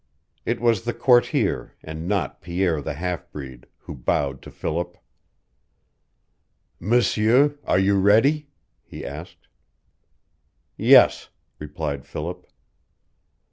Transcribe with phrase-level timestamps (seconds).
[0.47, 4.97] It was the courtier, and not Pierre the half breed, who bowed to Philip.
[6.79, 8.49] "M'sieur, are you ready?"
[8.83, 9.47] he asked.
[10.75, 11.29] "Yes,"
[11.59, 12.47] replied Philip.